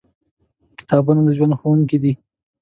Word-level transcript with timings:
کتابونه 0.79 1.19
د 1.25 1.29
ژوند 1.37 1.53
ښوونکي 1.59 1.97
دي. 2.03 2.13